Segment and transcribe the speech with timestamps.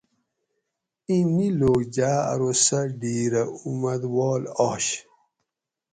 [1.07, 4.85] ایں نی لوک جاۤ ارو سہ ڈِھیرہ اُمادواۤل آش